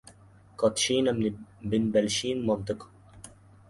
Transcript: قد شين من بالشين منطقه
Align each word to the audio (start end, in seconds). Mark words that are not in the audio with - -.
قد 0.57 0.77
شين 0.77 1.15
من 1.63 1.91
بالشين 1.91 2.47
منطقه 2.47 2.89